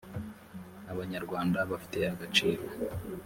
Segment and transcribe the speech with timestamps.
[0.91, 2.61] abanyarwanda bafite agaciro.